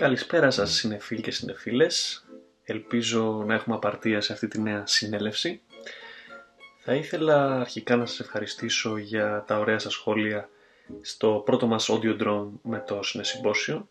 Καλησπέρα 0.00 0.50
σας 0.50 0.72
συνεφίλ 0.72 1.20
και 1.20 1.30
συνεφίλες. 1.30 2.24
Ελπίζω 2.64 3.42
να 3.46 3.54
έχουμε 3.54 3.76
απαρτία 3.76 4.20
σε 4.20 4.32
αυτή 4.32 4.48
τη 4.48 4.60
νέα 4.60 4.86
συνέλευση. 4.86 5.60
Θα 6.78 6.94
ήθελα 6.94 7.60
αρχικά 7.60 7.96
να 7.96 8.06
σας 8.06 8.20
ευχαριστήσω 8.20 8.96
για 8.96 9.44
τα 9.46 9.58
ωραία 9.58 9.78
σας 9.78 9.92
σχόλια 9.92 10.48
στο 11.00 11.42
πρώτο 11.44 11.66
μας 11.66 11.90
audio 11.90 12.22
drone 12.22 12.48
με 12.62 12.84
το 12.86 13.02
συνεσυμπόσιο 13.02 13.88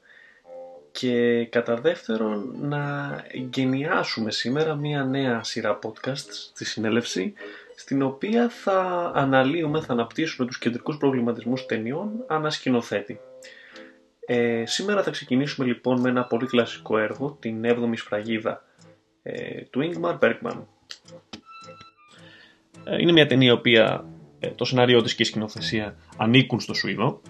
και 0.91 1.45
κατά 1.45 1.75
δεύτερον 1.75 2.55
να 2.61 3.15
εγκαινιάσουμε 3.27 4.31
σήμερα 4.31 4.75
μία 4.75 5.03
νέα 5.03 5.43
σειρά 5.43 5.79
podcast 5.83 6.29
στη 6.29 6.65
συνέλευση 6.65 7.33
στην 7.75 8.01
οποία 8.01 8.49
θα 8.49 9.11
αναλύουμε, 9.15 9.81
θα 9.81 9.93
αναπτύσσουμε 9.93 10.47
τους 10.47 10.59
κεντρικούς 10.59 10.97
προβληματισμούς 10.97 11.65
ταινιών 11.65 12.23
ανασκηνοθέτη. 12.27 13.19
Ε, 14.31 14.63
σήμερα 14.65 15.03
θα 15.03 15.11
ξεκινήσουμε 15.11 15.67
λοιπόν 15.67 15.99
με 15.99 16.09
ένα 16.09 16.23
πολύ 16.23 16.45
κλασικό 16.45 16.97
έργο, 16.97 17.37
την 17.39 17.61
7η 17.65 17.97
σφραγίδα 17.97 18.63
ε, 19.23 19.61
του 19.61 19.79
Ingmar 19.91 20.19
Bergman. 20.19 20.63
Ε, 22.83 23.01
είναι 23.01 23.11
μια 23.11 23.25
ταινία 23.25 23.49
η 23.49 23.51
οποία 23.51 24.05
ε, 24.39 24.47
το 24.49 24.65
σενάριό 24.65 25.01
της 25.01 25.15
και 25.15 25.23
η 25.23 25.25
σκηνοθεσία 25.25 25.95
ανήκουν 26.17 26.59
στο 26.59 26.73
Σουηδό. 26.73 27.21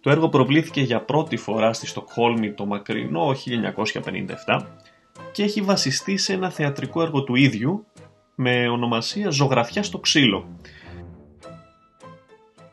Το 0.00 0.10
έργο 0.10 0.28
προβλήθηκε 0.28 0.80
για 0.80 1.00
πρώτη 1.00 1.36
φορά 1.36 1.72
στη 1.72 1.86
Στοκχόλμη 1.86 2.52
το 2.52 2.66
μακρινό 2.66 3.34
1957 4.46 4.66
και 5.32 5.42
έχει 5.42 5.60
βασιστεί 5.60 6.16
σε 6.16 6.32
ένα 6.32 6.50
θεατρικό 6.50 7.02
έργο 7.02 7.24
του 7.24 7.34
ίδιου 7.34 7.86
με 8.34 8.68
ονομασία 8.68 9.30
«Ζωγραφιά 9.30 9.82
στο 9.82 9.98
ξύλο». 9.98 10.48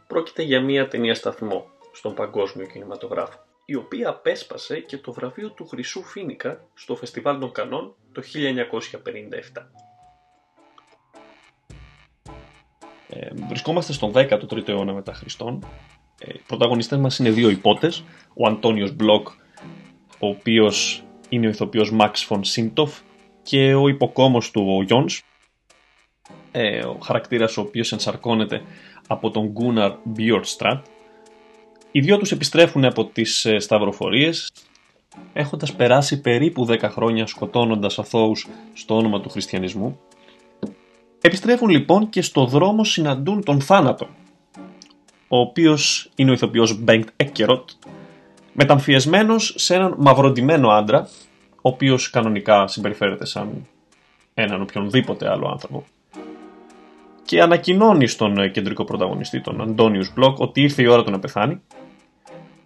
Πρόκειται 0.08 0.42
για 0.42 0.62
μια 0.62 0.88
ταινία 0.88 1.16
σταθμό 1.16 1.66
στον 1.92 2.14
παγκόσμιο 2.14 2.66
κινηματογράφο 2.66 3.45
η 3.66 3.76
οποία 3.76 4.10
απέσπασε 4.10 4.80
και 4.80 4.98
το 4.98 5.14
βραβείο 5.14 5.50
του 5.50 5.68
Χρυσού 5.68 6.04
Φίνικα 6.04 6.68
στο 6.74 6.96
Φεστιβάλ 6.96 7.40
των 7.40 7.52
Κανών 7.52 7.96
το 8.12 8.22
1957. 9.56 9.70
Ε, 13.10 13.30
βρισκόμαστε 13.48 13.94
στον 13.94 14.12
13ο 14.16 14.68
αιώνα 14.68 14.94
μετά 14.94 15.14
Χριστόν. 15.14 15.66
Ε, 16.20 16.34
οι 16.34 16.42
πρωταγωνιστές 16.48 16.98
μας 16.98 17.20
είναι 17.20 17.30
δύο 17.30 17.50
υπότες. 17.50 18.04
Ο 18.34 18.48
Αντώνιος 18.48 18.96
Μπλοκ, 18.96 19.28
ο 20.20 20.28
οποίος 20.28 21.04
είναι 21.30 21.48
ο 21.48 21.50
ηθοποιός 21.50 21.92
Μαξ 21.92 22.24
Φον 22.24 22.44
Σίντοφ 22.44 23.00
και 23.44 23.74
ο 23.74 23.88
υποκόμος 23.88 24.52
του 24.52 24.76
ο 24.78 24.84
Γιόνς, 24.84 25.22
ε, 26.52 26.86
ο 26.86 26.98
χαρακτήρας 27.04 27.58
ο 27.58 27.62
οποίος 27.62 27.92
ενσαρκώνεται 27.92 28.62
από 29.08 29.32
τον 29.32 29.48
Γκούναρ 29.48 29.92
Μπιορτστρατ, 30.04 30.86
οι 31.96 32.00
δυο 32.00 32.18
τους 32.18 32.32
επιστρέφουν 32.32 32.86
από 32.86 33.06
τις 33.06 33.46
ε, 33.46 33.60
σταυροφορίες, 33.60 34.52
έχοντας 35.34 35.74
περάσει 35.74 36.22
περίπου 36.22 36.68
10 36.70 36.80
χρόνια 36.82 37.26
σκοτώνοντας 37.26 38.00
αθώους 38.00 38.48
στο 38.74 38.96
όνομα 38.96 39.22
του 39.22 39.30
χριστιανισμού. 39.30 40.00
Επιστρέφουν 41.22 41.70
λοιπόν 41.70 42.10
και 42.10 42.22
στο 42.22 42.46
δρόμο 42.46 42.84
συναντούν 42.84 43.44
τον 43.44 43.62
θάνατο, 43.62 44.08
ο 45.28 45.38
οποίος 45.38 46.12
είναι 46.16 46.30
ο 46.30 46.34
ηθοποιός 46.34 46.80
Μπέγκτ 46.80 47.10
Έκκεροτ, 47.16 47.70
μεταμφιεσμένος 48.54 49.54
σε 49.58 49.76
έναν 49.76 49.96
μαυροντημένο 49.98 50.70
άντρα, 50.70 51.10
ο 51.56 51.70
οποίος 51.70 52.10
κανονικά 52.10 52.68
συμπεριφέρεται 52.68 53.26
σαν 53.26 53.68
έναν 54.34 54.62
οποιονδήποτε 54.62 55.30
άλλο 55.30 55.48
άνθρωπο 55.48 55.86
και 57.26 57.42
ανακοινώνει 57.42 58.08
στον 58.08 58.38
ε, 58.38 58.50
κεντρικό 58.50 58.84
πρωταγωνιστή, 58.84 59.42
τον 59.42 59.62
Αντώνιους 59.62 60.14
Μπλοκ, 60.14 60.40
ότι 60.40 60.62
ήρθε 60.62 60.82
η 60.82 60.88
ώρα 60.88 61.04
του 61.04 61.12
να 61.12 61.20
πεθάνει 61.20 61.62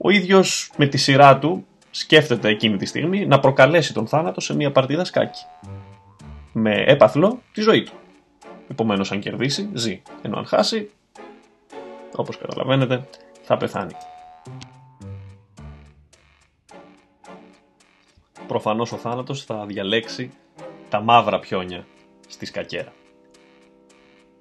ο 0.02 0.10
ίδιος 0.10 0.72
με 0.78 0.88
τη 0.88 0.98
σειρά 0.98 1.40
του 1.40 1.66
σκέφτεται 1.92 2.50
εκείνη 2.50 2.78
τη 2.78 2.86
στιγμή 2.86 3.26
να 3.26 3.40
προκαλέσει 3.40 3.94
τον 3.94 4.08
θάνατο 4.08 4.42
σε 4.42 4.56
μια 4.56 4.72
παρτίδα 4.72 5.06
σκάκι. 5.06 5.42
Με 6.52 6.84
έπαθλο 6.88 7.42
τη 7.52 7.62
ζωή 7.62 7.84
του. 7.84 7.92
Επομένως, 8.68 9.12
αν 9.12 9.20
κερδίσει, 9.20 9.70
ζει. 9.74 10.02
Ενώ 10.22 10.38
αν 10.38 10.46
χάσει, 10.46 10.90
όπως 12.16 12.38
καταλαβαίνετε, 12.38 13.08
θα 13.42 13.58
πεθάνει. 13.58 13.94
Προφανώς 18.48 18.92
ο 18.92 18.98
θάνατος 18.98 19.44
θα 19.44 19.66
διαλέξει 19.66 20.32
τα 20.90 21.02
μαύρα 21.02 21.40
πιόνια 21.40 21.86
στη 22.28 22.46
σκακέρα. 22.46 22.94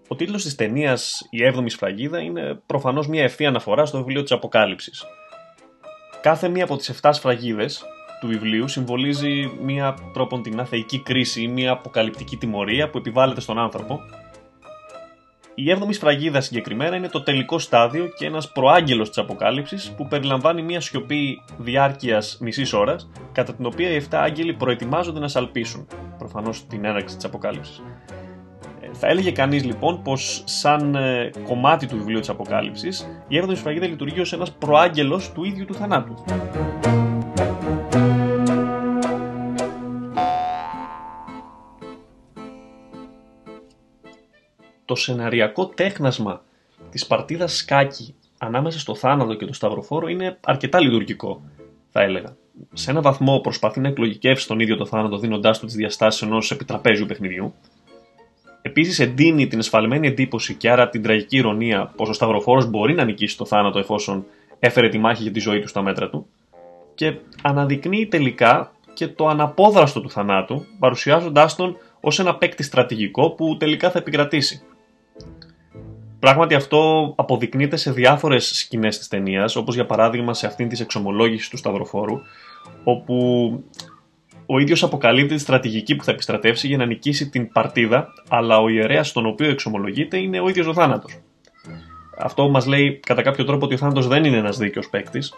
Ο 0.08 0.14
τίτλος 0.16 0.42
της 0.42 0.54
ταινίας 0.54 1.26
«Η 1.30 1.38
7η 1.54 1.70
σφραγίδα» 1.70 2.20
είναι 2.20 2.60
προφανώς 2.66 3.08
μια 3.08 3.22
ευθεία 3.22 3.48
αναφορά 3.48 3.86
στο 3.86 3.98
βιβλίο 3.98 4.22
της 4.22 4.32
Αποκάλυψης, 4.32 5.04
Κάθε 6.20 6.48
μία 6.48 6.64
από 6.64 6.76
τις 6.76 7.00
7 7.02 7.10
σφραγίδες 7.12 7.84
του 8.20 8.26
βιβλίου 8.26 8.68
συμβολίζει 8.68 9.52
μία 9.62 9.94
τρόπον 10.12 10.42
την 10.42 10.60
αθεϊκή 10.60 10.98
κρίση 10.98 11.42
ή 11.42 11.48
μία 11.48 11.70
αποκαλυπτική 11.70 12.36
τιμωρία 12.36 12.90
που 12.90 12.98
επιβάλλεται 12.98 13.40
στον 13.40 13.58
άνθρωπο. 13.58 14.00
Η 15.54 15.64
7η 15.80 15.94
σφραγίδα 15.94 16.40
συγκεκριμένα 16.40 16.96
είναι 16.96 17.08
το 17.08 17.22
τελικό 17.22 17.58
στάδιο 17.58 18.08
και 18.18 18.26
ένας 18.26 18.52
προάγγελος 18.52 19.08
της 19.08 19.18
αποκάλυψης 19.18 19.90
που 19.96 20.08
περιλαμβάνει 20.08 20.62
μία 20.62 20.80
σιωπή 20.80 21.42
διάρκειας 21.58 22.38
μισής 22.40 22.72
ώρας 22.72 23.10
κατά 23.32 23.54
την 23.54 23.66
οποία 23.66 23.90
οι 23.90 24.02
7 24.10 24.16
άγγελοι 24.16 24.54
προετοιμάζονται 24.54 25.20
να 25.20 25.28
σαλπίσουν, 25.28 25.86
προφανώς 26.18 26.66
την 26.66 26.84
έναρξη 26.84 27.16
της 27.16 27.24
αποκάλυψης. 27.24 27.82
Θα 29.00 29.09
έλεγε 29.09 29.31
κανείς 29.31 29.64
λοιπόν 29.64 30.03
πως 30.03 30.42
σαν 30.47 30.94
ε, 30.94 31.31
κομμάτι 31.47 31.86
του 31.86 31.97
βιβλίου 31.97 32.20
της 32.20 32.28
Αποκάλυψης 32.28 33.09
η 33.28 33.41
7η 33.44 33.56
σφραγίδα 33.56 33.86
λειτουργεί 33.86 34.20
ως 34.20 34.32
ένας 34.32 34.53
προάγγελος 34.53 35.32
του 35.32 35.44
ίδιου 35.44 35.64
του 35.64 35.75
θανάτου. 35.75 36.14
Το 44.84 44.94
σεναριακό 44.94 45.66
τέχνασμα 45.66 46.42
της 46.91 47.06
παρτίδας 47.06 47.56
σκάκι 47.56 48.14
ανάμεσα 48.38 48.78
στο 48.78 48.94
θάνατο 48.94 49.34
και 49.34 49.47
το 49.47 49.53
σταυροφόρο 49.53 50.08
είναι 50.08 50.38
αρκετά 50.44 50.81
λειτουργικό, 50.81 51.42
θα 51.91 52.03
έλεγα. 52.03 52.37
Σε 52.72 52.91
ένα 52.91 53.00
βαθμό 53.00 53.38
προσπαθεί 53.38 53.81
να 53.81 53.88
εκλογικεύσει 53.88 54.47
τον 54.47 54.60
ίδιο 54.60 54.76
το 54.76 54.87
θάνατο 54.87 55.19
δίνοντάς 55.19 55.58
του 55.58 55.66
τις 55.66 55.75
διαστάσεις 55.75 56.22
ενός 56.22 56.50
επιτραπέζιου 56.50 57.06
παιχνιδιού, 57.06 57.54
Επίσης, 58.68 58.98
εντείνει 58.98 59.46
την 59.46 59.58
εσφαλμένη 59.58 60.06
εντύπωση 60.06 60.54
και 60.54 60.70
άρα 60.70 60.88
την 60.88 61.02
τραγική 61.02 61.36
ηρωνία 61.36 61.92
πως 61.96 62.08
ο 62.08 62.12
Σταυροφόρος 62.12 62.66
μπορεί 62.66 62.94
να 62.94 63.04
νικήσει 63.04 63.36
το 63.36 63.44
θάνατο 63.44 63.78
εφόσον 63.78 64.24
έφερε 64.58 64.88
τη 64.88 64.98
μάχη 64.98 65.22
για 65.22 65.32
τη 65.32 65.40
ζωή 65.40 65.60
του 65.60 65.68
στα 65.68 65.82
μέτρα 65.82 66.10
του. 66.10 66.26
Και 66.94 67.14
αναδεικνύει 67.42 68.06
τελικά 68.06 68.72
και 68.94 69.08
το 69.08 69.28
αναπόδραστο 69.28 70.00
του 70.00 70.10
θανάτου, 70.10 70.64
παρουσιάζοντάς 70.78 71.56
τον 71.56 71.76
ως 72.00 72.18
ένα 72.18 72.34
παίκτη 72.34 72.62
στρατηγικό 72.62 73.30
που 73.30 73.56
τελικά 73.56 73.90
θα 73.90 73.98
επικρατήσει. 73.98 74.62
Πράγματι 76.18 76.54
αυτό 76.54 77.12
αποδεικνύεται 77.16 77.76
σε 77.76 77.90
διάφορες 77.90 78.58
σκηνές 78.58 78.98
της 78.98 79.08
ταινίας, 79.08 79.56
όπως 79.56 79.74
για 79.74 79.86
παράδειγμα 79.86 80.34
σε 80.34 80.46
αυτήν 80.46 80.68
της 80.68 80.80
εξομολόγησης 80.80 81.48
του 81.48 81.56
Σταυροφόρου, 81.56 82.20
όπου 82.84 83.48
ο 84.50 84.59
ίδιος 84.59 84.82
αποκαλύπτει 84.82 85.34
τη 85.34 85.41
στρατηγική 85.41 85.97
που 85.97 86.04
θα 86.04 86.10
επιστρατεύσει 86.10 86.66
για 86.66 86.76
να 86.76 86.86
νικήσει 86.86 87.28
την 87.28 87.53
παρτίδα, 87.53 88.12
αλλά 88.28 88.59
ο 88.59 88.69
ιερέας 88.69 89.09
στον 89.09 89.26
οποίο 89.26 89.48
εξομολογείται 89.50 90.19
είναι 90.19 90.41
ο 90.41 90.48
ίδιος 90.48 90.66
ο 90.66 90.72
θάνατος. 90.72 91.19
Αυτό 92.19 92.48
μας 92.48 92.66
λέει 92.66 93.00
κατά 93.06 93.22
κάποιο 93.22 93.44
τρόπο 93.44 93.64
ότι 93.64 93.75
ο 93.75 93.76
θάνατος 93.76 94.06
δεν 94.06 94.25
είναι 94.25 94.37
ένας 94.37 94.58
δίκαιος 94.58 94.88
παίκτης. 94.88 95.34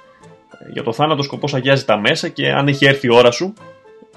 Για 0.73 0.83
το 0.83 0.93
θάνατο 0.93 1.23
σκοπός 1.23 1.55
αγιάζει 1.55 1.85
τα 1.85 1.99
μέσα 1.99 2.29
και 2.29 2.53
αν 2.53 2.69
έχει 2.69 2.87
έρθει 2.87 3.07
η 3.07 3.13
ώρα 3.13 3.31
σου, 3.31 3.55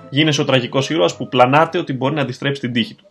γίνεσαι 0.09 0.41
ο 0.41 0.45
τραγικός 0.45 0.89
ήρωας 0.89 1.17
που 1.17 1.27
πλανάται 1.27 1.77
ότι 1.77 1.93
μπορεί 1.93 2.15
να 2.15 2.21
αντιστρέψει 2.21 2.61
την 2.61 2.73
τύχη 2.73 2.95
του. 2.95 3.05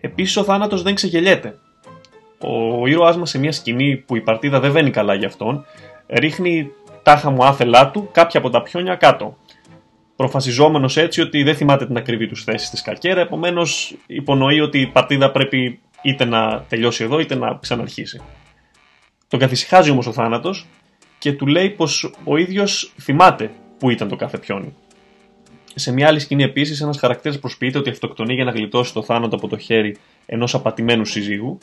Επίσης 0.00 0.36
ο 0.36 0.44
θάνατος 0.44 0.82
δεν 0.82 0.94
ξεγελιέται. 0.94 1.58
Ο 2.38 2.86
ήρωάς 2.86 3.16
μας 3.16 3.30
σε 3.30 3.38
μια 3.38 3.52
σκηνή 3.52 3.96
που 3.96 4.16
η 4.16 4.20
παρτίδα 4.20 4.60
δεν 4.60 4.72
βαίνει 4.72 4.90
καλά 4.90 5.14
για 5.14 5.28
αυτόν, 5.28 5.64
ρίχνει 6.06 6.70
τάχα 7.02 7.30
μου 7.30 7.44
άθελά 7.44 7.90
του 7.90 8.08
κάποια 8.12 8.40
από 8.40 8.50
τα 8.50 8.62
πιόνια 8.62 8.94
κάτω 8.94 9.36
προφασιζόμενος 10.22 10.96
έτσι 10.96 11.20
ότι 11.20 11.42
δεν 11.42 11.54
θυμάται 11.54 11.86
την 11.86 11.96
ακριβή 11.96 12.26
τους 12.26 12.44
θέση 12.44 12.66
στη 12.66 12.76
σκακέρα, 12.76 13.20
επομένως 13.20 13.96
υπονοεί 14.06 14.60
ότι 14.60 14.80
η 14.80 14.86
παρτίδα 14.86 15.30
πρέπει 15.30 15.80
είτε 16.02 16.24
να 16.24 16.64
τελειώσει 16.68 17.04
εδώ 17.04 17.18
είτε 17.18 17.34
να 17.34 17.58
ξαναρχίσει. 17.60 18.20
Τον 19.28 19.40
καθησυχάζει 19.40 19.90
όμως 19.90 20.06
ο 20.06 20.12
θάνατος 20.12 20.66
και 21.18 21.32
του 21.32 21.46
λέει 21.46 21.70
πως 21.70 22.14
ο 22.24 22.36
ίδιος 22.36 22.92
θυμάται 23.00 23.50
που 23.78 23.90
ήταν 23.90 24.08
το 24.08 24.16
κάθε 24.16 24.38
πιόνι. 24.38 24.74
Σε 25.74 25.92
μια 25.92 26.06
άλλη 26.06 26.18
σκηνή 26.18 26.42
επίσης, 26.42 26.80
ένας 26.80 26.98
χαρακτήρας 26.98 27.38
προσποιείται 27.38 27.78
ότι 27.78 27.90
αυτοκτονεί 27.90 28.34
για 28.34 28.44
να 28.44 28.50
γλιτώσει 28.50 28.92
το 28.92 29.02
θάνατο 29.02 29.36
από 29.36 29.48
το 29.48 29.56
χέρι 29.56 29.96
ενός 30.26 30.54
απατημένου 30.54 31.04
συζύγου. 31.04 31.58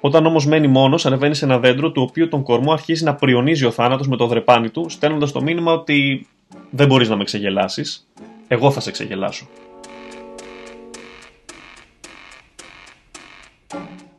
Όταν 0.00 0.26
όμως 0.26 0.46
μένει 0.46 0.66
μόνος, 0.66 1.06
ανεβαίνει 1.06 1.34
σε 1.34 1.44
ένα 1.44 1.58
δέντρο 1.58 1.92
του 1.92 2.02
οποίου 2.08 2.28
τον 2.28 2.42
κορμό 2.42 2.72
αρχίζει 2.72 3.04
να 3.04 3.14
πριονίζει 3.14 3.64
ο 3.64 3.70
θάνατος 3.70 4.08
με 4.08 4.16
το 4.16 4.26
δρεπάνι 4.26 4.70
του, 4.70 4.88
στέλνοντας 4.88 5.32
το 5.32 5.42
μήνυμα 5.42 5.72
ότι 5.72 6.26
δεν 6.70 6.86
μπορείς 6.86 7.08
να 7.08 7.16
με 7.16 7.24
ξεγελάσεις. 7.24 8.08
Εγώ 8.48 8.70
θα 8.70 8.80
σε 8.80 8.90
ξεγελάσω. 8.90 9.48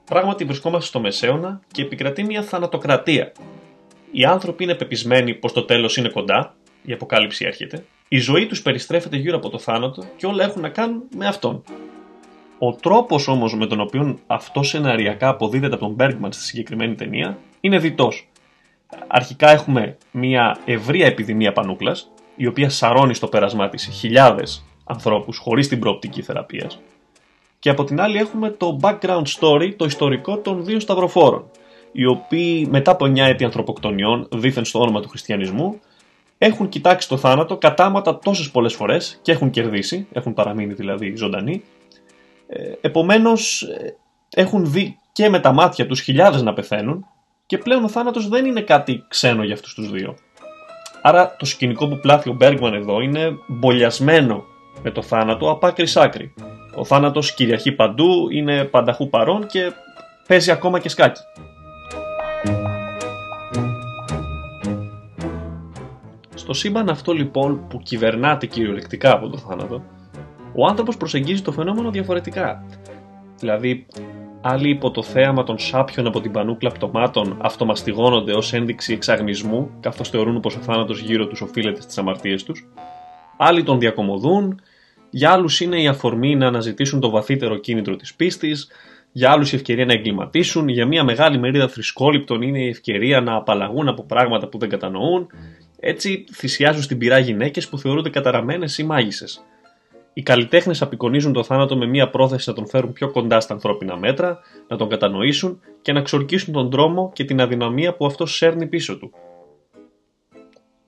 Πράγματι 0.05 0.43
βρισκόμαστε 0.45 0.85
στο 0.85 0.99
Μεσαίωνα 0.99 1.61
και 1.71 1.81
επικρατεί 1.81 2.23
μια 2.23 2.41
θανατοκρατία. 2.41 3.31
Οι 4.11 4.25
άνθρωποι 4.25 4.63
είναι 4.63 4.75
πεπισμένοι 4.75 5.33
πως 5.33 5.53
το 5.53 5.63
τέλος 5.65 5.97
είναι 5.97 6.09
κοντά 6.09 6.55
η 6.83 6.93
αποκάλυψη 6.93 7.45
έρχεται, 7.45 7.85
η 8.07 8.17
ζωή 8.17 8.45
τους 8.45 8.61
περιστρέφεται 8.61 9.17
γύρω 9.17 9.37
από 9.37 9.49
το 9.49 9.59
θάνατο 9.59 10.03
και 10.17 10.25
όλα 10.25 10.43
έχουν 10.43 10.61
να 10.61 10.69
κάνουν 10.69 11.03
με 11.15 11.27
αυτόν. 11.27 11.63
Ο 12.59 12.73
τρόπος 12.73 13.27
όμως 13.27 13.55
με 13.55 13.67
τον 13.67 13.79
οποίο 13.79 14.19
αυτό 14.27 14.63
σεναριακά 14.63 15.27
αποδίδεται 15.27 15.75
από 15.75 15.85
τον 15.85 15.95
Bergman 15.99 16.27
στη 16.29 16.43
συγκεκριμένη 16.43 16.95
ταινία 16.95 17.37
είναι 17.59 17.79
διτός. 17.79 18.27
Αρχικά 19.07 19.49
έχουμε 19.49 19.97
μια 20.11 20.57
ευρεία 20.65 21.05
επιδημία 21.05 21.51
πανούκλας, 21.51 22.11
η 22.41 22.47
οποία 22.47 22.69
σαρώνει 22.69 23.13
στο 23.13 23.27
πέρασμά 23.27 23.69
της 23.69 23.85
χιλιάδες 23.85 24.65
ανθρώπους 24.83 25.37
χωρίς 25.37 25.67
την 25.67 25.79
προοπτική 25.79 26.21
θεραπείας. 26.21 26.79
Και 27.59 27.69
από 27.69 27.83
την 27.83 28.01
άλλη 28.01 28.17
έχουμε 28.17 28.49
το 28.49 28.79
background 28.81 29.23
story, 29.39 29.73
το 29.75 29.85
ιστορικό 29.85 30.37
των 30.37 30.65
δύο 30.65 30.79
σταυροφόρων, 30.79 31.49
οι 31.91 32.05
οποίοι 32.05 32.67
μετά 32.71 32.91
από 32.91 33.05
9 33.05 33.17
έτη 33.17 33.43
ανθρωποκτονιών, 33.43 34.27
δίθεν 34.31 34.65
στο 34.65 34.79
όνομα 34.79 35.01
του 35.01 35.09
χριστιανισμού, 35.09 35.79
έχουν 36.37 36.69
κοιτάξει 36.69 37.07
το 37.07 37.17
θάνατο 37.17 37.57
κατάματα 37.57 38.19
τόσες 38.19 38.51
πολλές 38.51 38.73
φορές 38.73 39.19
και 39.21 39.31
έχουν 39.31 39.49
κερδίσει, 39.49 40.07
έχουν 40.11 40.33
παραμείνει 40.33 40.73
δηλαδή 40.73 41.15
ζωντανοί. 41.15 41.63
Ε, 42.47 42.71
Επομένως, 42.81 43.61
ε, 43.61 43.95
έχουν 44.29 44.71
δει 44.71 44.97
και 45.11 45.29
με 45.29 45.39
τα 45.39 45.51
μάτια 45.51 45.87
τους 45.87 46.01
χιλιάδες 46.01 46.41
να 46.41 46.53
πεθαίνουν 46.53 47.05
και 47.45 47.57
πλέον 47.57 47.83
ο 47.83 47.87
θάνατος 47.87 48.27
δεν 48.27 48.45
είναι 48.45 48.61
κάτι 48.61 49.05
ξένο 49.07 49.43
για 49.43 49.53
αυτούς 49.53 49.73
τους 49.73 49.91
δύο. 49.91 50.15
Άρα 51.01 51.35
το 51.35 51.45
σκηνικό 51.45 51.87
που 51.87 51.99
πλάθει 51.99 52.29
ο 52.29 52.33
Μπέργκμαν 52.33 52.73
εδώ 52.73 53.01
είναι 53.01 53.37
μπολιασμένο 53.47 54.43
με 54.83 54.91
το 54.91 55.01
θάνατο 55.01 55.51
από 55.51 55.67
άκρη 55.67 55.87
άκρη. 55.95 56.33
Ο 56.75 56.85
θάνατος 56.85 57.33
κυριαρχεί 57.33 57.71
παντού, 57.71 58.29
είναι 58.31 58.63
πανταχού 58.63 59.09
παρόν 59.09 59.45
και 59.47 59.71
παίζει 60.27 60.51
ακόμα 60.51 60.79
και 60.79 60.89
σκάκι. 60.89 61.21
Στο 66.35 66.53
σύμπαν 66.53 66.89
αυτό 66.89 67.11
λοιπόν 67.11 67.67
που 67.67 67.79
κυβερνάται 67.79 68.45
κυριολεκτικά 68.45 69.13
από 69.13 69.29
το 69.29 69.37
θάνατο, 69.37 69.83
ο 70.53 70.65
άνθρωπος 70.65 70.97
προσεγγίζει 70.97 71.41
το 71.41 71.51
φαινόμενο 71.51 71.91
διαφορετικά. 71.91 72.63
Δηλαδή, 73.39 73.85
άλλοι 74.41 74.69
υπό 74.69 74.91
το 74.91 75.03
θέαμα 75.03 75.43
των 75.43 75.59
σάπιων 75.59 76.07
από 76.07 76.21
την 76.21 76.31
πανούκλα 76.31 76.69
πτωμάτων 76.69 77.37
αυτομαστιγώνονται 77.41 78.33
ως 78.33 78.53
ένδειξη 78.53 78.93
εξαγνισμού, 78.93 79.69
καθώς 79.79 80.09
θεωρούν 80.09 80.39
πως 80.39 80.55
ο 80.55 80.59
θάνατος 80.59 80.99
γύρω 80.99 81.27
τους 81.27 81.41
οφείλεται 81.41 81.81
στις 81.81 81.97
αμαρτίες 81.97 82.43
τους. 82.43 82.67
Άλλοι 83.37 83.63
τον 83.63 83.79
διακομωδούν, 83.79 84.61
για 85.09 85.31
άλλους 85.31 85.59
είναι 85.59 85.81
η 85.81 85.87
αφορμή 85.87 86.35
να 86.35 86.47
αναζητήσουν 86.47 86.99
το 86.99 87.09
βαθύτερο 87.09 87.57
κίνητρο 87.57 87.95
της 87.95 88.15
πίστης, 88.15 88.67
για 89.11 89.31
άλλους 89.31 89.51
η 89.51 89.55
ευκαιρία 89.55 89.85
να 89.85 89.93
εγκληματίσουν, 89.93 90.67
για 90.67 90.85
μια 90.85 91.03
μεγάλη 91.03 91.39
μερίδα 91.39 91.67
θρησκόληπτων 91.67 92.41
είναι 92.41 92.59
η 92.59 92.67
ευκαιρία 92.67 93.21
να 93.21 93.35
απαλλαγούν 93.35 93.87
από 93.87 94.03
πράγματα 94.03 94.47
που 94.47 94.57
δεν 94.57 94.69
κατανοούν, 94.69 95.27
έτσι 95.79 96.25
θυσιάζουν 96.33 96.81
στην 96.81 96.97
πυρά 96.97 97.17
γυναίκες 97.17 97.69
που 97.69 97.77
θεωρούνται 97.77 98.09
καταραμένες 98.09 98.77
ή 98.77 98.83
μάγισσες. 98.83 99.43
Οι 100.19 100.23
καλλιτέχνες 100.23 100.81
απεικονίζουν 100.81 101.33
το 101.33 101.43
θάνατο 101.43 101.77
με 101.77 101.85
μια 101.85 102.09
πρόθεση 102.09 102.49
να 102.49 102.55
τον 102.55 102.67
φέρουν 102.67 102.93
πιο 102.93 103.11
κοντά 103.11 103.39
στα 103.39 103.53
ανθρώπινα 103.53 103.97
μέτρα, 103.97 104.39
να 104.67 104.77
τον 104.77 104.89
κατανοήσουν 104.89 105.59
και 105.81 105.93
να 105.93 106.01
ξορκίσουν 106.01 106.53
τον 106.53 106.69
τρόμο 106.69 107.11
και 107.13 107.23
την 107.23 107.41
αδυναμία 107.41 107.95
που 107.95 108.05
αυτός 108.05 108.35
σέρνει 108.35 108.67
πίσω 108.67 108.97
του. 108.97 109.11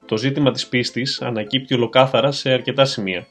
Το 0.05 0.17
ζήτημα 0.17 0.51
της 0.51 0.67
πίστης 0.67 1.21
ανακύπτει 1.21 1.73
ολοκάθαρα 1.73 2.31
σε 2.31 2.51
αρκετά 2.51 2.85
σημεία. 2.85 3.27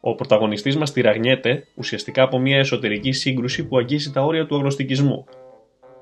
Ο 0.00 0.14
πρωταγωνιστής 0.14 0.76
μας 0.76 0.92
τυραγνιέται 0.92 1.66
ουσιαστικά 1.74 2.22
από 2.22 2.38
μια 2.38 2.58
εσωτερική 2.58 3.12
σύγκρουση 3.12 3.66
που 3.66 3.78
αγγίζει 3.78 4.10
τα 4.10 4.24
όρια 4.24 4.46
του 4.46 4.56
αγνωστικισμού. 4.56 5.24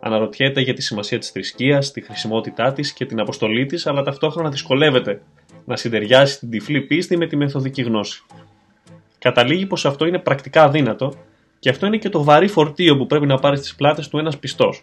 Αναρωτιέται 0.01 0.61
για 0.61 0.75
τη 0.75 0.83
σημασία 0.83 1.19
της 1.19 1.31
θρησκείας, 1.31 1.91
τη 1.91 2.01
χρησιμότητά 2.01 2.73
της 2.73 2.93
και 2.93 3.07
την 3.07 3.21
αποστολή 3.21 3.67
της, 3.67 3.87
αλλά 3.87 4.03
ταυτόχρονα 4.03 4.49
δυσκολεύεται 4.49 5.23
να 5.65 5.77
συντεριάσει 5.77 6.39
την 6.39 6.51
τυφλή 6.51 6.81
πίστη 6.81 7.17
με 7.17 7.27
τη 7.27 7.37
μεθοδική 7.37 7.83
γνώση. 7.83 8.23
Καταλήγει 9.23 9.67
πως 9.67 9.87
αυτό 9.87 10.07
είναι 10.07 10.19
πρακτικά 10.19 10.63
αδύνατο 10.63 11.13
και 11.59 11.69
αυτό 11.71 11.87
είναι 11.87 11.97
και 11.97 12.09
το 12.09 12.25
βαρύ 12.25 12.49
φορτίο 12.49 12.97
που 12.97 13.07
πρέπει 13.07 13.27
να 13.27 13.39
πάρεις 13.39 13.59
στις 13.59 13.75
πλάτες 13.75 14.09
του 14.09 14.19
ένας 14.19 14.39
πιστός. 14.39 14.83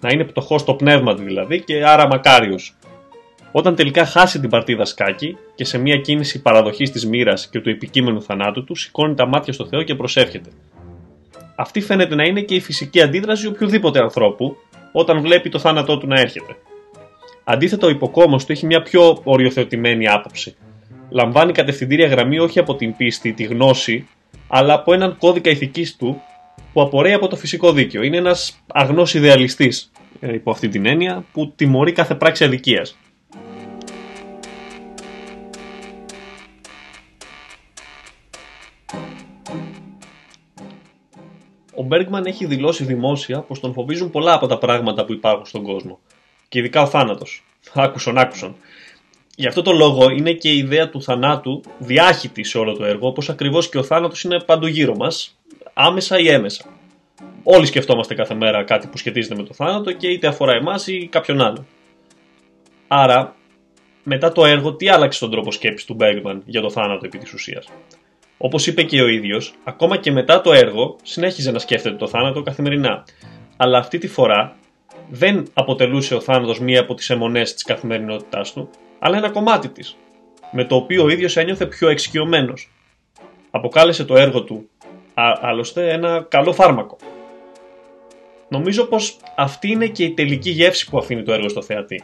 Να 0.00 0.08
είναι 0.12 0.24
πτωχός 0.24 0.60
στο 0.60 0.74
πνεύμα 0.74 1.14
του 1.14 1.22
δηλαδή 1.22 1.60
και 1.60 1.84
άρα 1.84 2.06
μακάριος, 2.06 2.76
όταν 3.52 3.74
τελικά 3.74 4.04
χάσει 4.04 4.40
την 4.40 4.50
παρτίδα 4.50 4.84
σκάκι 4.84 5.36
και 5.54 5.64
σε 5.64 5.78
μια 5.78 5.96
κίνηση 5.96 6.42
παραδοχής 6.42 6.90
της 6.90 7.06
μοίρας 7.06 7.48
και 7.48 7.60
του 7.60 7.68
επικείμενου 7.70 8.22
θανάτου 8.22 8.64
του, 8.64 8.74
σηκώνει 8.74 9.14
τα 9.14 9.26
μάτια 9.26 9.52
στο 9.52 9.66
Θεό 9.66 9.82
και 9.82 9.94
προσεύχεται. 9.94 10.50
Αυτή 11.56 11.80
φαίνεται 11.80 12.14
να 12.14 12.24
είναι 12.24 12.40
και 12.40 12.54
η 12.54 12.60
φυσική 12.60 13.02
αντίδραση 13.02 13.46
οποιοδήποτε 13.46 14.00
ανθρώπου 14.00 14.56
όταν 14.92 15.20
βλέπει 15.20 15.48
το 15.48 15.58
θάνατό 15.58 15.98
του 15.98 16.06
να 16.06 16.20
έρχεται. 16.20 16.56
Αντίθετα, 17.44 17.86
ο 17.86 17.90
υποκόμος 17.90 18.44
του 18.44 18.52
έχει 18.52 18.66
μια 18.66 18.82
πιο 18.82 19.20
οριοθετημένη 19.24 20.08
άποψη. 20.08 20.56
Λαμβάνει 21.10 21.52
κατευθυντήρια 21.52 22.06
γραμμή 22.06 22.38
όχι 22.38 22.58
από 22.58 22.76
την 22.76 22.96
πίστη, 22.96 23.32
τη 23.32 23.44
γνώση, 23.44 24.08
αλλά 24.48 24.74
από 24.74 24.92
έναν 24.92 25.16
κώδικα 25.18 25.50
ηθικής 25.50 25.96
του 25.96 26.22
που 26.72 26.80
απορρέει 26.80 27.12
από 27.12 27.28
το 27.28 27.36
φυσικό 27.36 27.72
δίκαιο. 27.72 28.02
Είναι 28.02 28.16
ένας 28.16 28.62
αγνός 28.66 29.14
ιδεαλιστής, 29.14 29.90
ε, 30.20 30.34
υπό 30.34 30.50
αυτή 30.50 30.68
την 30.68 30.86
έννοια, 30.86 31.24
που 31.32 31.52
τιμωρεί 31.56 31.92
κάθε 31.92 32.14
πράξη 32.14 32.44
αδικίας. 32.44 32.96
ο 41.80 41.82
Μπέργκμαν 41.82 42.24
έχει 42.24 42.46
δηλώσει 42.46 42.84
δημόσια 42.84 43.40
πως 43.40 43.60
τον 43.60 43.72
φοβίζουν 43.72 44.10
πολλά 44.10 44.32
από 44.32 44.46
τα 44.46 44.58
πράγματα 44.58 45.04
που 45.04 45.12
υπάρχουν 45.12 45.46
στον 45.46 45.62
κόσμο. 45.62 45.98
Και 46.48 46.58
ειδικά 46.58 46.82
ο 46.82 46.86
θάνατος. 46.86 47.44
Άκουσον, 47.74 48.18
άκουσον. 48.18 48.56
Γι' 49.40 49.46
αυτό 49.46 49.62
το 49.62 49.72
λόγο 49.72 50.10
είναι 50.10 50.32
και 50.32 50.50
η 50.50 50.58
ιδέα 50.58 50.88
του 50.88 51.02
θανάτου 51.02 51.62
διάχυτη 51.78 52.44
σε 52.44 52.58
όλο 52.58 52.76
το 52.76 52.84
έργο, 52.84 53.08
όπως 53.08 53.28
ακριβώς 53.28 53.68
και 53.68 53.78
ο 53.78 53.82
θάνατος 53.82 54.22
είναι 54.22 54.40
παντού 54.40 54.66
γύρω 54.66 54.96
μας, 54.96 55.38
άμεσα 55.74 56.18
ή 56.18 56.28
έμεσα. 56.28 56.64
Όλοι 57.42 57.66
σκεφτόμαστε 57.66 58.14
κάθε 58.14 58.34
μέρα 58.34 58.64
κάτι 58.64 58.86
που 58.86 58.96
σχετίζεται 58.96 59.34
με 59.34 59.42
το 59.42 59.54
θάνατο 59.54 59.92
και 59.92 60.08
είτε 60.08 60.26
αφορά 60.26 60.52
εμάς 60.52 60.86
ή 60.86 61.08
κάποιον 61.10 61.40
άλλο. 61.40 61.66
Άρα, 62.88 63.36
μετά 64.02 64.32
το 64.32 64.44
έργο, 64.44 64.74
τι 64.74 64.88
άλλαξε 64.88 65.20
τον 65.20 65.30
τρόπο 65.30 65.52
σκέψης 65.52 65.86
του 65.86 65.94
Μπέργκμαν 65.94 66.42
για 66.44 66.60
το 66.60 66.70
θάνατο 66.70 67.06
επί 67.06 67.18
της 67.18 67.32
ουσίας; 67.32 67.66
Όπως 68.38 68.66
είπε 68.66 68.82
και 68.82 69.02
ο 69.02 69.08
ίδιος, 69.08 69.54
ακόμα 69.64 69.96
και 69.96 70.12
μετά 70.12 70.40
το 70.40 70.52
έργο 70.52 70.96
συνέχιζε 71.02 71.50
να 71.50 71.58
σκέφτεται 71.58 71.96
το 71.96 72.06
θάνατο 72.08 72.42
καθημερινά. 72.42 73.04
Αλλά 73.56 73.78
αυτή 73.78 73.98
τη 73.98 74.08
φορά 74.08 74.56
δεν 75.10 75.46
αποτελούσε 75.54 76.14
ο 76.14 76.20
θάνατος 76.20 76.60
μία 76.60 76.80
από 76.80 76.94
τις 76.94 77.10
αιμονές 77.10 77.54
της 77.54 77.62
καθημερινότητάς 77.62 78.52
του, 78.52 78.70
αλλά 79.00 79.16
ένα 79.16 79.30
κομμάτι 79.30 79.68
της, 79.68 79.96
με 80.50 80.64
το 80.64 80.76
οποίο 80.76 81.04
ο 81.04 81.08
ίδιος 81.08 81.36
ένιωθε 81.36 81.66
πιο 81.66 81.88
εξοικειωμένος. 81.88 82.70
Αποκάλεσε 83.50 84.04
το 84.04 84.16
έργο 84.16 84.42
του, 84.42 84.68
άλλωστε, 85.40 85.92
ένα 85.92 86.26
καλό 86.28 86.52
φάρμακο. 86.52 86.96
Νομίζω 88.48 88.84
πως 88.84 89.16
αυτή 89.36 89.70
είναι 89.70 89.86
και 89.86 90.04
η 90.04 90.10
τελική 90.10 90.50
γεύση 90.50 90.90
που 90.90 90.98
αφήνει 90.98 91.22
το 91.22 91.32
έργο 91.32 91.48
στο 91.48 91.62
θεατή. 91.62 92.02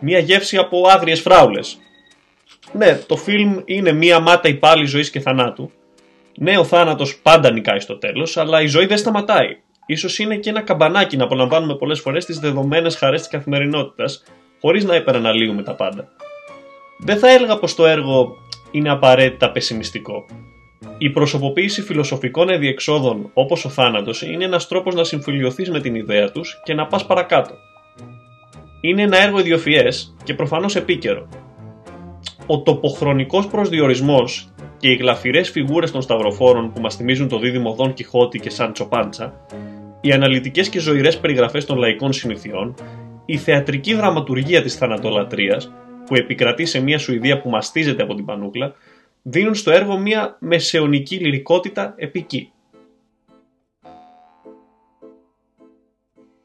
Μία 0.00 0.18
γεύση 0.18 0.56
από 0.56 0.88
άγριες 0.88 1.20
φράουλες, 1.20 1.78
ναι, 2.72 2.94
το 2.94 3.16
φιλμ 3.16 3.60
είναι 3.64 3.92
μία 3.92 4.20
μάτα 4.20 4.58
πάλι 4.58 4.86
ζωής 4.86 5.10
και 5.10 5.20
θανάτου. 5.20 5.70
Ναι, 6.36 6.58
ο 6.58 6.64
θάνατος 6.64 7.18
πάντα 7.22 7.50
νικάει 7.50 7.80
στο 7.80 7.98
τέλος, 7.98 8.36
αλλά 8.36 8.62
η 8.62 8.66
ζωή 8.66 8.86
δεν 8.86 8.98
σταματάει. 8.98 9.56
σω 9.96 10.22
είναι 10.22 10.36
και 10.36 10.50
ένα 10.50 10.60
καμπανάκι 10.60 11.16
να 11.16 11.24
απολαμβάνουμε 11.24 11.76
πολλές 11.76 12.00
φορές 12.00 12.24
τις 12.24 12.38
δεδομένες 12.38 12.96
χαρές 12.96 13.20
της 13.20 13.30
καθημερινότητας, 13.30 14.24
χωρίς 14.60 14.84
να 14.84 14.96
υπεραναλύουμε 14.96 15.62
τα 15.62 15.74
πάντα. 15.74 16.08
Δεν 16.98 17.18
θα 17.18 17.30
έλεγα 17.30 17.58
πως 17.58 17.74
το 17.74 17.86
έργο 17.86 18.36
είναι 18.70 18.90
απαραίτητα 18.90 19.50
πεσημιστικό. 19.50 20.24
Η 20.98 21.10
προσωποποίηση 21.10 21.82
φιλοσοφικών 21.82 22.48
εδιεξόδων 22.48 23.30
όπως 23.34 23.64
ο 23.64 23.68
θάνατος 23.68 24.22
είναι 24.22 24.44
ένας 24.44 24.68
τρόπος 24.68 24.94
να 24.94 25.04
συμφιλειωθείς 25.04 25.70
με 25.70 25.80
την 25.80 25.94
ιδέα 25.94 26.30
τους 26.30 26.60
και 26.64 26.74
να 26.74 26.86
πας 26.86 27.06
παρακάτω. 27.06 27.54
Είναι 28.80 29.02
ένα 29.02 29.22
έργο 29.22 29.38
ιδιοφιέ 29.38 29.88
και 30.24 30.34
προφανώς 30.34 30.76
επίκαιρο, 30.76 31.28
ο 32.46 32.62
τοποχρονικός 32.62 33.46
προσδιορισμός 33.46 34.48
και 34.78 34.90
οι 34.90 34.94
γλαφυρές 34.94 35.50
φιγούρες 35.50 35.90
των 35.90 36.02
σταυροφόρων 36.02 36.72
που 36.72 36.80
μας 36.80 36.96
θυμίζουν 36.96 37.28
το 37.28 37.38
δίδυμο 37.38 37.74
Δον 37.74 37.92
Κιχώτη 37.92 38.38
και 38.38 38.50
Σάντσο 38.50 38.84
Πάντσα, 38.84 39.46
οι 40.00 40.12
αναλυτικές 40.12 40.68
και 40.68 40.80
ζωηρές 40.80 41.18
περιγραφές 41.18 41.64
των 41.64 41.78
λαϊκών 41.78 42.12
συνηθιών, 42.12 42.74
η 43.24 43.36
θεατρική 43.36 43.94
δραματουργία 43.94 44.62
της 44.62 44.74
θανατολατρείας, 44.74 45.72
που 46.06 46.14
επικρατεί 46.14 46.66
σε 46.66 46.80
μια 46.80 46.98
Σουηδία 46.98 47.40
που 47.40 47.50
μαστίζεται 47.50 48.02
από 48.02 48.14
την 48.14 48.24
πανούκλα, 48.24 48.74
δίνουν 49.22 49.54
στο 49.54 49.70
έργο 49.70 49.98
μια 49.98 50.36
μεσαιωνική 50.40 51.16
λυρικότητα 51.16 51.94
επική. 51.96 52.52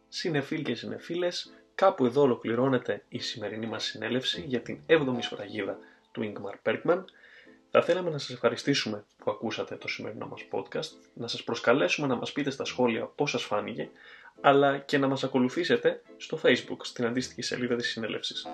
Συνεφίλ 0.07 0.63
και 0.63 0.75
συνεφίλες, 0.75 1.53
Κάπου 1.79 2.05
εδώ 2.05 2.21
ολοκληρώνεται 2.21 3.03
η 3.09 3.19
σημερινή 3.19 3.65
μας 3.65 3.83
συνέλευση 3.83 4.43
για 4.47 4.61
την 4.61 4.79
7η 4.87 5.17
σφραγίδα 5.19 5.77
του 6.11 6.33
Ingmar 6.33 6.69
Bergman. 6.69 7.03
Θα 7.71 7.81
θέλαμε 7.81 8.09
να 8.09 8.17
σας 8.17 8.29
ευχαριστήσουμε 8.29 9.05
που 9.17 9.31
ακούσατε 9.31 9.75
το 9.75 9.87
σημερινό 9.87 10.27
μας 10.27 10.45
podcast, 10.51 10.89
να 11.13 11.27
σας 11.27 11.43
προσκαλέσουμε 11.43 12.07
να 12.07 12.15
μας 12.15 12.31
πείτε 12.31 12.49
στα 12.49 12.65
σχόλια 12.65 13.05
πώς 13.05 13.29
σας 13.29 13.43
φάνηκε, 13.43 13.89
αλλά 14.41 14.77
και 14.77 14.97
να 14.97 15.07
μας 15.07 15.23
ακολουθήσετε 15.23 16.01
στο 16.17 16.39
facebook, 16.43 16.77
στην 16.81 17.05
αντίστοιχη 17.05 17.41
σελίδα 17.41 17.75
της 17.75 17.89
συνέλευσης. 17.89 18.47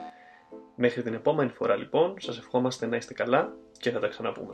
Μέχρι 0.75 1.01
την 1.01 1.13
επόμενη 1.13 1.49
φορά 1.49 1.75
λοιπόν, 1.75 2.15
σας 2.19 2.37
ευχόμαστε 2.37 2.85
να 2.85 2.95
είστε 2.95 3.13
καλά 3.13 3.53
και 3.77 3.91
θα 3.91 3.99
τα 3.99 4.07
ξαναπούμε. 4.07 4.53